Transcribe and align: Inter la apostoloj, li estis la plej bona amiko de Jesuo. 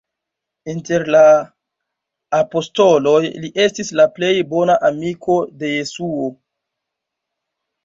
Inter 0.71 1.03
la 1.15 1.19
apostoloj, 2.37 3.19
li 3.45 3.53
estis 3.67 3.93
la 4.01 4.09
plej 4.17 4.33
bona 4.55 4.79
amiko 4.91 5.39
de 5.63 5.73
Jesuo. 5.77 6.35